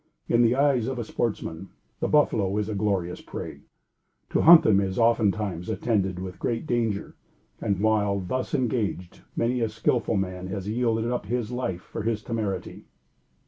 In 0.27 0.41
the 0.41 0.55
eyes 0.55 0.87
of 0.87 0.97
a 0.97 1.03
sportsman, 1.03 1.69
the 1.99 2.07
buffalo 2.07 2.57
is 2.57 2.67
a 2.67 2.73
glorious 2.73 3.21
prey. 3.21 3.59
To 4.31 4.41
hunt 4.41 4.63
them 4.63 4.81
is 4.81 4.97
oftentimes 4.97 5.69
attended 5.69 6.17
with 6.17 6.39
great 6.39 6.65
danger; 6.65 7.15
and, 7.61 7.79
while 7.79 8.19
thus 8.19 8.55
engaged, 8.55 9.21
many 9.35 9.61
a 9.61 9.69
skillful 9.69 10.17
man 10.17 10.47
has 10.47 10.67
yielded 10.67 11.05
up 11.11 11.27
his 11.27 11.51
life 11.51 11.81
for 11.83 12.01
his 12.01 12.23
temerity. 12.23 12.85